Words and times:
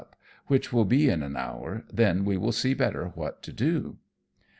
up, 0.01 0.15
which 0.47 0.73
will 0.73 0.83
be 0.83 1.09
in 1.11 1.21
an 1.21 1.37
hour, 1.37 1.85
then 1.93 2.25
we 2.25 2.35
will 2.35 2.51
see 2.51 2.73
better 2.73 3.09
what 3.13 3.43
to 3.43 3.53
do." 3.53 3.97